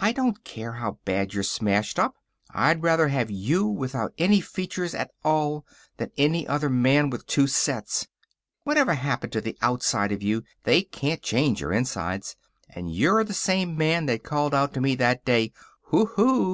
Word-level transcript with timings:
I 0.00 0.12
don't 0.12 0.42
care 0.42 0.72
how 0.72 0.96
bad 1.04 1.34
you're 1.34 1.42
smashed 1.42 1.98
up. 1.98 2.14
I'd 2.50 2.82
rather 2.82 3.08
have 3.08 3.30
you 3.30 3.66
without 3.66 4.14
any 4.16 4.40
features 4.40 4.94
at 4.94 5.10
all 5.22 5.66
than 5.98 6.12
any 6.16 6.48
other 6.48 6.70
man 6.70 7.10
with 7.10 7.26
two 7.26 7.46
sets. 7.46 8.08
Whatever's 8.64 8.96
happened 8.96 9.34
to 9.34 9.42
the 9.42 9.58
outside 9.60 10.12
of 10.12 10.22
you, 10.22 10.44
they 10.64 10.80
can't 10.80 11.20
change 11.20 11.60
your 11.60 11.72
insides. 11.74 12.36
And 12.70 12.94
you're 12.94 13.22
the 13.22 13.34
same 13.34 13.76
man 13.76 14.06
that 14.06 14.24
called 14.24 14.54
out 14.54 14.72
to 14.72 14.80
me 14.80 14.94
that 14.94 15.26
day, 15.26 15.52
"Hoo 15.88 16.06
hoo! 16.06 16.44